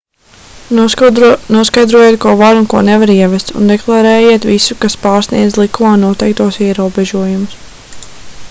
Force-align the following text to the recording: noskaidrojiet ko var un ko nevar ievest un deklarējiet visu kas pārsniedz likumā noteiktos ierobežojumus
noskaidrojiet 1.57 2.17
ko 2.23 2.31
var 2.41 2.61
un 2.61 2.65
ko 2.71 2.81
nevar 2.87 3.13
ievest 3.15 3.53
un 3.61 3.69
deklarējiet 3.73 4.49
visu 4.53 4.79
kas 4.85 4.97
pārsniedz 5.07 5.59
likumā 5.63 5.93
noteiktos 6.05 6.59
ierobežojumus 6.69 7.59